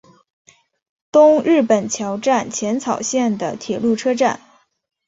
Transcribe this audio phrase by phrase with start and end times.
[1.11, 4.41] 东日本桥站浅草线的铁路车站。